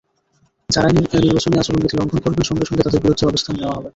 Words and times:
যারাই 0.69 0.93
নির্বাচনী 0.95 1.55
আচরণবিধি 1.57 1.95
লঙ্ঘন 1.95 2.19
করবেন 2.23 2.43
সঙ্গে 2.49 2.65
সঙ্গে 2.67 2.83
তাঁদের 2.83 3.03
বিরুদ্ধে 3.03 3.25
ব্যবস্থা 3.27 3.51
নেওয়া 3.51 3.75
হবে। 3.77 3.89